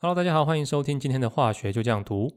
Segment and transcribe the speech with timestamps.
[0.00, 2.32] Hello，大家好，欢迎收听今天的化学就这样读。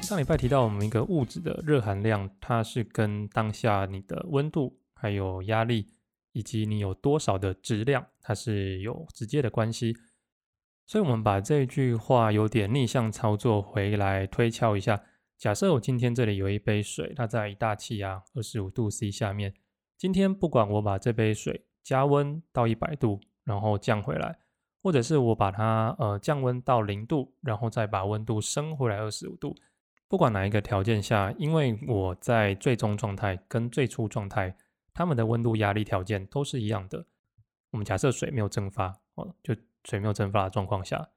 [0.00, 5.88] 上礼拜提到我们一个物质的热含量，它是跟当下你的温度还有压力。
[6.32, 9.96] 以及你有多少的质量，它是有直接的关系。
[10.86, 15.02] 所以，我们把这句话有点逆向操作回来推敲一下。
[15.38, 19.54] 假设我今天这里有一杯水，它在一大气压二十五度 C 下面。
[19.96, 24.38] 今天不管我把这杯水加温到一百度，然后降回来，
[24.82, 29.54] 或者是我把它呃降温到零度，然后再把温度升回来二十五度，
[30.08, 34.56] 不管哪一个条件下，因为我在最终状态跟最初状态。
[35.00, 37.06] 它们的温度、压力条件都是一样的。
[37.70, 41.08] 我们假设水没有蒸发哦，就水没有蒸发的状况下，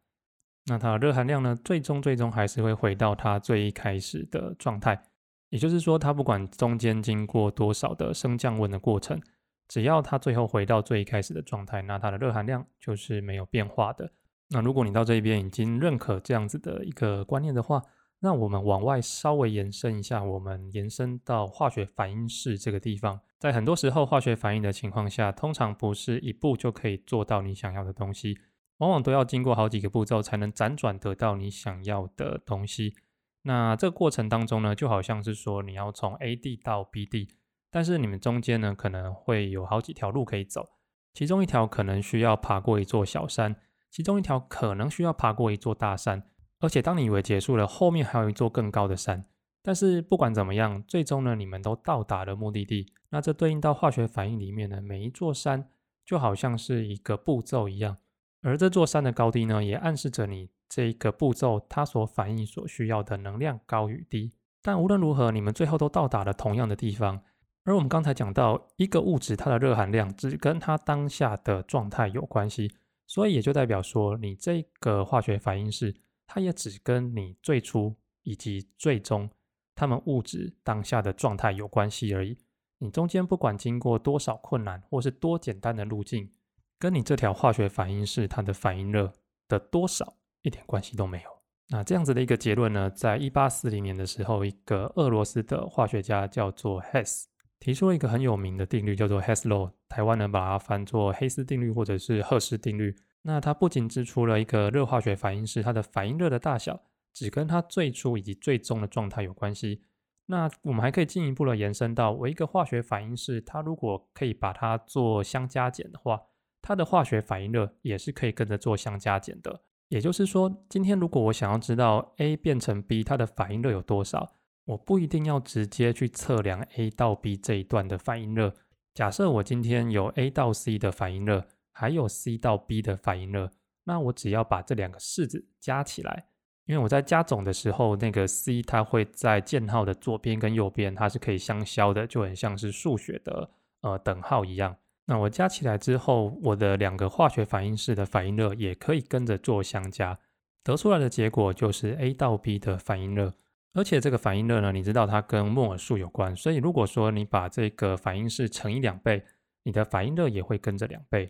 [0.68, 5.04] 那它的热含量呢，最终最终还是会回到它最一开始的状态。
[5.50, 9.22] 也就是说，它不管中间经过多少的升降温的过程，
[9.68, 14.10] 只要它最后回到最一开始的状态，那它的热含量就是没有变化的。
[14.52, 17.82] 那如果你到这边已经认可这样子的一个观念的话，
[18.24, 23.20] 那我们往外稍微延伸一下，我们延伸到化学反应式这个地方。
[23.38, 28.38] 在很多时候，化学反应的情况下，通常不是一步就可以做到你想要的东西，
[28.78, 32.96] 往往都要经过好几个步骤才能辗转得到你想要的东西。
[33.42, 37.28] 那这个过程当中呢，就好像是说你要从 A 地到 B 地，
[37.70, 40.70] 但是你们中间呢可能会有好几条路可以走，
[41.14, 43.58] 其中一条可能需要爬过一座小山，
[43.92, 46.24] 其中一条可能需要爬过一座大山。
[46.64, 49.26] 而且，当你以为结束了，后面还有一座更高的山。
[49.62, 52.86] 但是不管怎么样，最终呢，你们都到达了目的地。
[53.10, 55.68] 那这对应到化学反应里面呢，每一座山
[56.06, 57.98] 就好像是一个步骤一样，
[58.44, 64.32] 而这座山的高低呢，也暗示着你这一个步骤它所反应所需要的能量高与低。
[64.62, 67.22] 但无论如何，你们最后都到达了同样的地方。
[67.66, 72.72] 而我们刚才讲到，一个物质它的热含量只跟它当下的状态有关系，
[73.06, 75.94] 所以也就代表说，你这个化学反应是。
[76.34, 79.30] 它也只跟你最初以及最终
[79.76, 82.36] 它们物质当下的状态有关系而已。
[82.80, 86.32] 你中间不管经过多少困难，或是多简单的路径，
[86.80, 89.14] 跟你这条化学反应式它的反应热
[89.48, 91.30] 的多少一点关系都没有。
[91.68, 97.26] 那这样子的一个结论呢，在一八四零年的时候，一个俄罗斯的化学家叫做 Hess
[97.60, 99.72] 提出了一个很有名的定律，叫做 Hess Law。
[99.88, 102.96] 台湾人把它翻作黑斯定律，或者是赫氏定律。
[103.24, 106.82] 那它不仅指出了一个热化学反应式，它的反应热的大小
[107.14, 109.82] 只跟它最初以及最终的状态有关系。
[110.26, 116.22] 那我们还可以进一步的延伸到，我一个化学反应式，它如果可以把它做相加减的话，
[116.62, 119.62] 它的化学反应热也是可以跟着做相加减的。
[119.90, 124.32] 也就是说，今天如果我想要知道 A 变成 B 它的反应热有多少，
[124.66, 128.54] 我不一定要直接去测量 A 到 B 这一段的反应热。
[128.94, 131.46] 假设我今天有 A 到 C 的反应热。
[131.74, 133.52] 还有 C 到 B 的反应热，
[133.84, 136.28] 那我只要把这两个式子加起来，
[136.66, 143.50] 因为我在加总的时候，那个 C 它会在箭号的左边跟右边，它是可以相消的，就很像是数学的
[143.82, 144.78] 呃等号一样。
[145.06, 150.18] 那我加起来之后，我的两个化学反应式的反应热也可以跟着做相加，
[150.64, 153.34] 得出来的结果就是 A 到 B 的反应热。
[153.74, 159.26] 而且这个反应热呢，你知道它跟摩尔数有关，所以如果说你把这个反应式乘以两倍，
[159.64, 161.30] 你的反应热也会跟着两倍。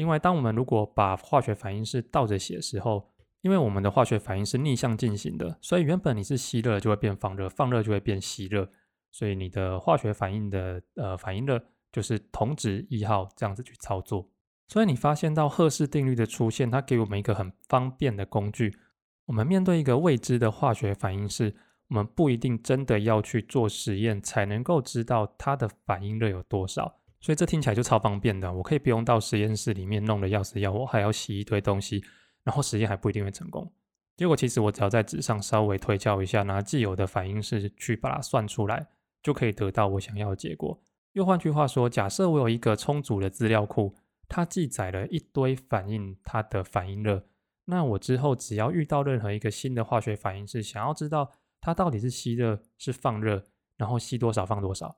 [0.00, 3.12] 另外，当我们如果把化学反应式倒着写的时候，
[3.42, 8.66] 因为我们的化学反应是逆向进行的，所以原本你是吸热就会变放热，放热就会变吸热，
[9.10, 11.62] 所以你的化学反应的呃反应热
[11.92, 14.26] 就是同值一号这样子去操作。
[14.68, 18.74] 所以你发现到赫氏定律的出现，它给我们一个很方便的工具。
[19.26, 21.54] 我们面对一个未知的化学反应式，
[21.88, 26.99] 我们不一定真的要去做实验才能够知道它的反应热有多少。
[27.20, 32.02] 所以这听起来就超方便的，我可以不用到实验室里面弄的要死要活，还要洗一堆东西，
[32.44, 33.70] 然后实验还不一定会成功。
[34.16, 38.86] 结果其实我只要在纸上稍微推敲一下，拿既有的反应式去把它算出来，
[39.22, 40.80] 就可以得到我想要的结果。
[41.12, 43.94] 又换句话说，假设我有一个充足的资料库，
[44.28, 47.26] 它记载了一堆反应它的反应热，
[47.66, 51.30] 那我之后只要遇到任何一个新的化学反应式，想要知道
[51.60, 53.44] 它到底是吸热是放热，
[53.76, 54.96] 然后吸多少放多少。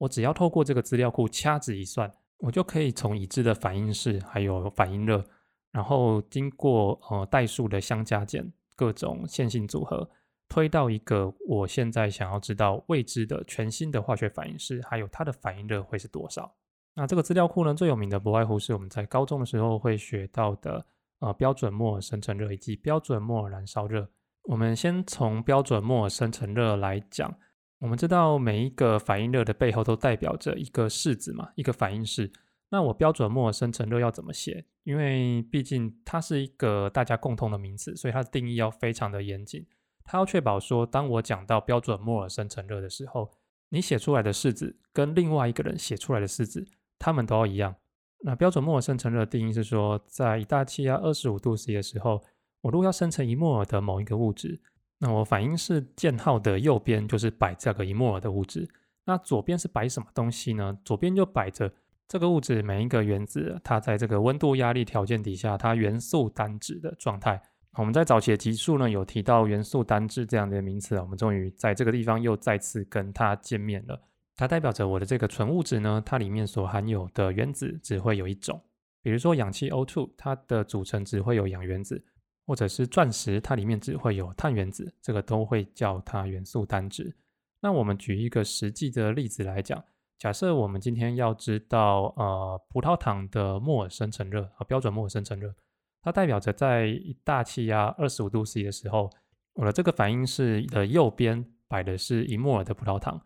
[0.00, 5.22] 我只要透过这个资料库掐指一算，我就可以从已知的反应式还有反应热，
[5.70, 10.08] 然后经过呃代数的相加减，各种线性组合，
[10.48, 16.50] 推到一个我现在想要知道未知的全新的化学反应式，还有它的反应热会是多少。
[16.94, 20.82] 那这个资料库呢，最有名的不外乎是我们在高中的时候会学到的，
[21.18, 24.08] 呃，标准摩尔生成热以及标准摩尔燃烧热。
[24.44, 27.32] 我们先从标准摩尔生成热来讲，
[27.80, 32.30] 我们知道每一个反应热的背后都代表着一个式子嘛，一个反应式。
[32.68, 34.64] 那我标准摩尔生成热要怎么写？
[34.84, 39.66] 因为毕竟它是一个大家共同的名词，所以它的定义要非常的严谨。
[40.04, 43.30] 它要确保说，当我讲到标准摩尔生成热的时候，
[43.70, 46.68] 你写出来的式子跟另外一个人写出来的式子，
[46.98, 47.74] 它们都要一样。
[48.22, 52.22] 那标准摩尔生成热的定义是说，在一大气压二十五度 C 的时候，
[52.60, 54.60] 我如果要生成一摩尔的某一个物质，
[55.00, 58.68] 那我反应式箭号的右边就是摆这个一摩尔的物质，
[59.06, 60.78] 那左边是摆什么东西呢？
[60.84, 61.72] 左边就摆着。
[62.06, 67.40] 这个物质每一个原子，它在这个温度压力条件底下，它元素单质的状态。
[67.74, 74.02] 我们在早期的集数呢，有提到元素单质这样的名词，我们终于在这个地方又再次跟它见面了。
[74.36, 78.60] 它代表着我的这个纯物质呢，它里面所含有的原子只会有一种。
[79.02, 82.04] 比如说氧气 O2，它的组成只会有氧原子，
[82.50, 87.14] 或者是钻石，它里面只会有碳原子，这个都会叫它元素单质。
[87.60, 89.80] 那我们举一个实际的例子来讲。
[90.18, 95.54] 假设我们今天要知道，呃，葡萄糖的摩尔生成热和标准摩尔生成热，
[96.02, 99.08] 它代表着在一大气压二十五度 C 的时候，
[99.54, 103.22] 我的这个反应式的右边摆的是一摩尔的葡萄糖。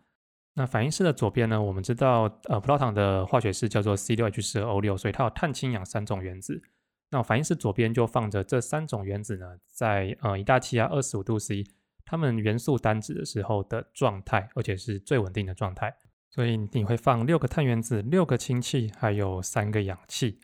[0.53, 6.61] 那反应式的左边呢，我们知道，呃，葡萄糖的化学式叫做 C 六 H 十二 O 六，所以它有碳、氢、氧三种原子。
[7.11, 11.63] 那反应式左边就放着这三种原子呢，在呃一大气压二十五度 C，
[12.03, 15.95] 它们元素单子的时候的状态，而且是最稳定的状态。
[16.31, 20.39] 所以你会放六个碳原子、六个氢气，还有三个氧气。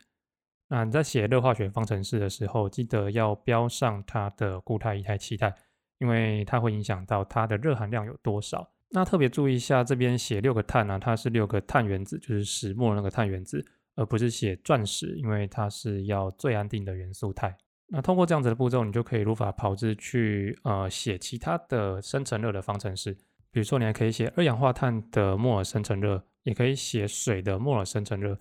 [0.68, 5.54] 那你在写热化学方程式的时候，记得要标上它的固态、液态、气态，
[5.98, 8.72] 因为它会影响到它的热含量有多少。
[8.88, 13.62] 那特别注意一下，这边写六个碳呢，它是六个碳原子，就是石墨那个碳原子，
[13.94, 17.56] 而不是写钻石，因为它是要最安定的元素态。
[17.88, 23.12] 那通过这样子的步骤，你就可以如法炮制去呃写其他的生成热的方程式。
[23.50, 28.38] 比如说，你还可以写二氧化碳的摩尔生成热，也可以写水的摩尔生成热。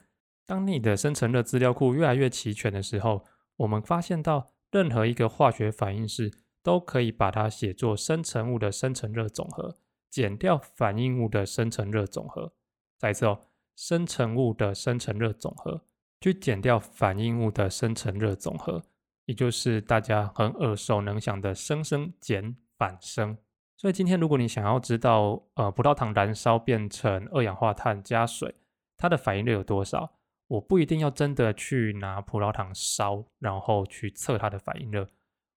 [0.48, 3.26] 当你的生成热资料库越来越齐全的时候，
[3.58, 6.32] 我们发现到任何一个化学反应式
[6.64, 9.76] 都可以把它写作生成物的生成热总和
[10.10, 12.54] 减掉反应物的生成热总和。
[12.98, 13.42] 再一次哦，
[13.82, 15.82] 生成物的生成热总和
[16.20, 18.84] 去减掉反应物的生成热总和，
[19.26, 23.36] 也就是大家很耳熟能详的生生减反生。
[23.78, 28.54] 所以今天，如果你想要知道，呃，葡萄糖燃烧变成二氧化碳加水，
[28.98, 30.12] 它的反应热有多少，
[30.46, 35.08] 我不一定要真的去拿葡萄糖烧，然后去测它的反应热。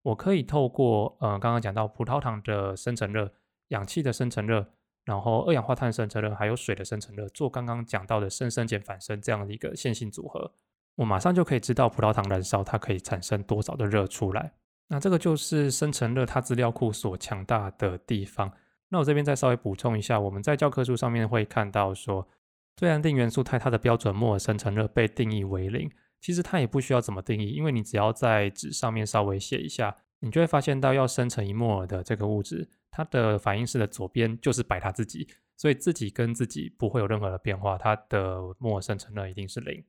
[0.00, 3.30] 我可以透过，呃，刚刚讲到葡萄糖的生成热、
[3.68, 4.66] 氧气的生成热，
[5.04, 10.52] 然后二氧化碳生成热，还有水的生成热，做刚刚讲到的生生减反生这样的一个线性组合，
[10.96, 14.52] 我马上就可以知道葡萄糖燃烧它可以产生多少的热出来。
[14.88, 18.52] 那这个就是生成热它资料库所强大的地方。
[18.90, 22.28] 那我这边再稍微补充一下，我们在教科书上面会看到说，
[22.76, 25.90] 最安定元素态它的标准摩尔生成热被定义为零。
[26.20, 35.26] 其实它也不需要怎么定义，因为你只要在纸上面稍微写一下，你就会发现到要生成一摩尔的这个物质，它的反应式的左边就是摆它自己，
[35.56, 39.84] 所以自己跟自己不会有任何的变化，它的摩尔生成热一定是零。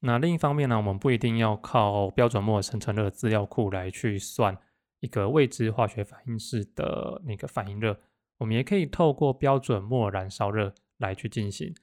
[0.00, 4.56] 那另一方面呢，我们不一定要靠标准摩尔生成热资料库来去算
[5.00, 7.98] 一个未知化学反应式的那个反应热，
[8.38, 11.74] 我们也可以透过标准摩尔燃烧热来去进行。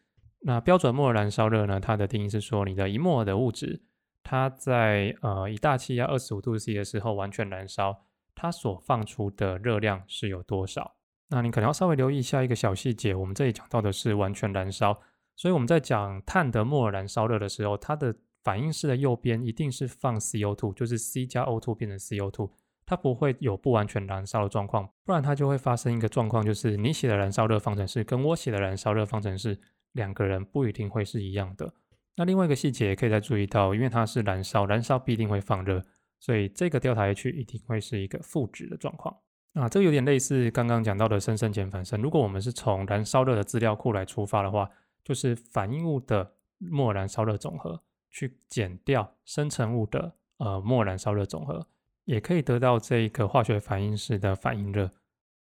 [0.46, 3.84] 那标准摩尔燃烧热呢，它的定义是说，你的一摩尔的物质，
[4.24, 8.04] 它在呃一大气压二十五度 C 的时候完全燃烧，
[8.36, 10.96] 它所放出的热量是有多少？
[11.30, 15.00] 那你可能要稍微留意一下一个小细节，我们这里讲到的是完全燃烧。
[15.36, 22.52] 所以我们在讲碳的摩尔燃烧热的时候，它的反应式的右边一定是放 CO2，就是 C 加 O2 变成 CO2，
[22.86, 29.60] 它不会有不完全燃烧的状况，不然它就会发生一个状况，就是你写的燃烧热方程式跟我写的燃烧热方程式
[29.94, 31.74] 两个人不一定会是一样的。
[32.16, 35.82] 那另外一个细节也可以再注意到，因为它是燃烧，燃烧必定会放热，
[36.24, 39.14] 所以这个 delta H 一定会是一个负值的状况。
[39.56, 42.02] 啊，这个有点类似刚刚讲到的生生减反生。
[42.02, 44.70] 如果我们是从燃烧热的资料库来出发的话，
[45.04, 47.78] 就是反应物的末燃烧热总和
[48.10, 51.68] 去减掉生成物的呃末燃烧热总和，
[52.06, 54.90] 也可以得到这一个化学反应式的反应热，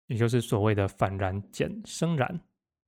[0.08, 2.40] 也就是所谓的反燃减生燃。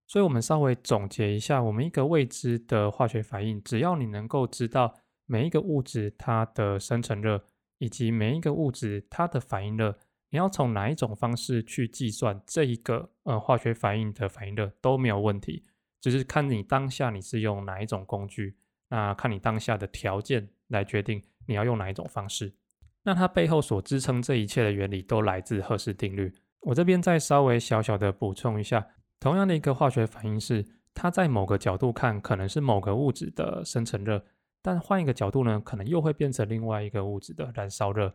[0.08, 4.94] 所以，我们稍微总结一下，我们一个未知的化学反应，只要你能够知道
[5.26, 7.44] 每一个物质它的生成热，
[7.82, 9.98] 以及每一个物质它的反应热，
[10.30, 15.66] 你要从哪一种方式去计算这一个呃化学反应的反应热都没有问题。
[16.00, 18.56] 只是看你当下你是用哪一种工具
[18.90, 22.54] 那看你当下的条件来决定你要用哪一种方式。
[23.02, 26.32] 那它背后所支撑这一切的原理都来自赫氏定律。
[26.62, 28.86] 我这边再稍微小小的补充一下，
[29.20, 34.24] 同样的一个化学反应是，它在某个角度看可能是某个物质的生成热，
[34.62, 38.14] 但换一个角度呢，可能又会变成另外一个物质的燃烧热。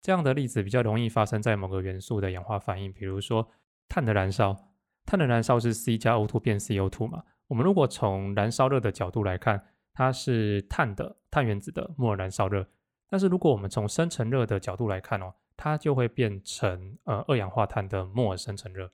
[0.00, 3.48] 这样的例子比较容易发生在某个元素的氧化反应，比如说
[3.88, 4.54] 碳的燃烧，
[5.06, 7.22] 碳的燃烧是 C 加 O2 变 CO2 嘛。
[7.46, 12.66] 我们如果从燃烧热的角度来看，它是碳的碳原子的摩尔燃烧热。
[13.08, 18.90] 但是如果我们从生成热的角度来看哦，它就会变成呃二氧化碳的摩尔生成热。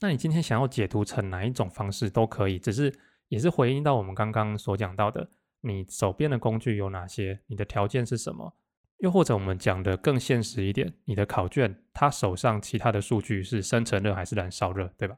[0.00, 2.92] 那你今天想要解读成哪一种方式都可以，只是
[3.28, 5.30] 也是回应到我们刚刚所讲到的，
[5.64, 8.54] 你手边的工具有哪些，你的条件是什么？
[8.98, 15.16] 又或者我们讲的更现实一点，你的考卷它手上其他的数据是生成热还是燃烧热，对吧？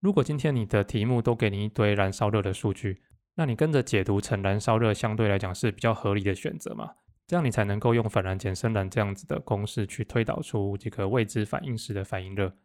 [0.00, 3.02] 如果今天你的题目都给你一堆燃烧热的数据，
[3.34, 6.94] 那你跟着解读成燃烧热，相对来讲是比较合理的选择嘛？
[7.26, 12.56] 这样你才能够用反燃减生燃这样子的公式去推导出这个未知反应时的反应热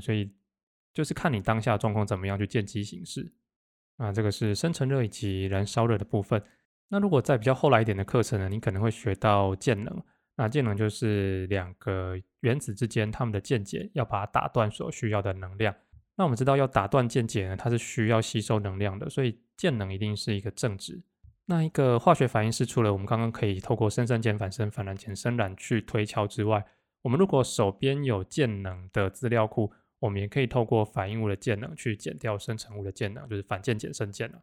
[0.00, 0.32] 所以
[0.94, 3.30] 就是看你当下状况怎么样去见机行事。
[3.98, 6.42] 啊，这个是生成热以及燃烧热的部分。
[6.88, 10.02] 那如果在比较后来一点的课程呢，你可能会学到键能。
[10.36, 15.74] 那键能就是两个原子之间它们的键解要把它打断所需要的能量。
[16.14, 21.02] 那我们知道要打断键解呢，它是需要吸收能量的，所以键能一定是一个正值。
[21.46, 26.64] 那一个化学反应是除了我们刚刚可以透过生生减反生、反燃减生燃去推敲之外，
[27.02, 34.40] 我们如果手边有键能的资料库，我们也可以透过反应物的键能去减掉生成物的键能，就是反键减生键能，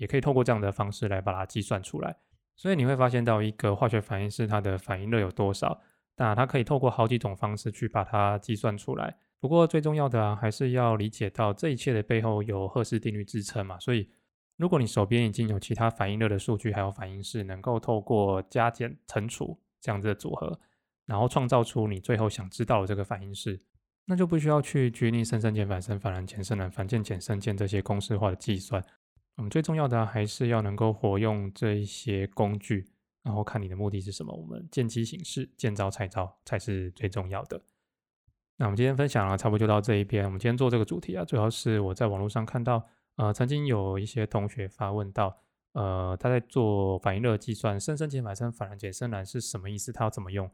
[0.00, 2.16] 也可以透过这样的方式来把它计算出来。
[2.56, 5.80] 所以你会发现到一个化学反应是它的反应热有多少，
[6.16, 9.16] 那它可以透过好几种方式去把它计算出来。
[9.38, 14.10] 不过最重要的啊，还是要理解到这一切的背后有赫氏定律支撑嘛，所以。
[14.56, 20.60] 如果你手边已经有其他反应热的数据，还有反应式，能够透过加减乘除这样子的组合，
[21.06, 23.58] 然后创造出你最后想知道的这个反应式，
[24.04, 28.84] 那就不需要去拘泥生生减反生、反燃减生燃、反键减生键这些公式化的计算。
[29.36, 32.86] 我们最重要的还是要能够活用这一些工具，
[33.22, 34.34] 然后看你的目的是什么。
[34.34, 37.60] 我们见机行事，见招拆招才是最重要的。
[38.56, 40.24] 那我们今天分享了差不多就到这一边。
[40.24, 42.86] 我们今天做这个主题啊，主要是我在网络上看到。
[43.16, 45.36] 呃，曾经有一些同学发问到，
[45.72, 49.92] 呃，他在做反应热计算，生生减反深反燃减深蓝是什么意思？
[49.92, 50.50] 他要怎么用？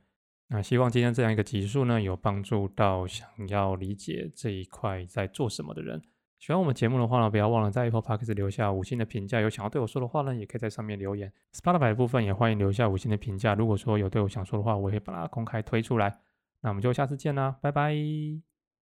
[0.48, 6.02] 那希望今天这样一个集数呢，有帮助到想要理解这一块在做什么的人。
[6.38, 9.40] 喜欢我们节目的话呢，不要忘了在 Apple Podcast 留下五星的评价。
[9.40, 11.32] 有想要对我说的话呢，也可以在上面留言。
[11.54, 13.54] Spotify 的部分也欢迎留下五星的评价。
[13.54, 16.18] 如果说有对我想说的话，我会把它公开推出来。
[16.60, 18.55] 那我们就下次见啦，拜拜。